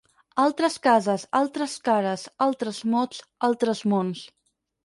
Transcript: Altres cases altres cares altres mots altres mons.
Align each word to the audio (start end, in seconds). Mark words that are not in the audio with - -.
Altres 0.43 0.77
cases 0.85 1.25
altres 1.41 1.75
cares 1.89 2.25
altres 2.47 2.83
mots 2.97 3.23
altres 3.51 3.87
mons. 3.95 4.27